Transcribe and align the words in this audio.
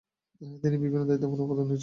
তিনি 0.61 0.75
বিভিন্ন 0.77 1.03
দায়িত্বপূর্ণ 1.05 1.41
পদে 1.49 1.61
নিযুক্ত 1.61 1.71
ছিলেন। 1.71 1.79